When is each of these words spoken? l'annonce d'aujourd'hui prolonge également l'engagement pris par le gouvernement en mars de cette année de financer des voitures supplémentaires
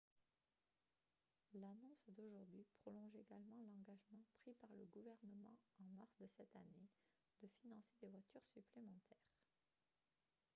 l'annonce 1.53 2.05
d'aujourd'hui 2.09 2.65
prolonge 2.81 3.15
également 3.17 3.61
l'engagement 3.61 4.25
pris 4.41 4.55
par 4.59 4.71
le 4.75 4.85
gouvernement 4.85 5.59
en 5.77 5.83
mars 5.95 6.09
de 6.19 6.25
cette 6.37 6.55
année 6.55 6.89
de 7.43 7.47
financer 7.61 7.93
des 8.01 8.07
voitures 8.09 8.43
supplémentaires 8.51 9.29